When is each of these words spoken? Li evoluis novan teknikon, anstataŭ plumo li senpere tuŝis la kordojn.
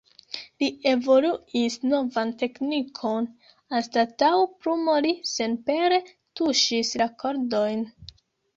Li 0.61 0.67
evoluis 0.91 1.75
novan 1.91 2.31
teknikon, 2.39 3.29
anstataŭ 3.81 4.33
plumo 4.57 4.97
li 5.09 5.13
senpere 5.35 6.03
tuŝis 6.41 6.95
la 7.05 7.11
kordojn. 7.25 7.89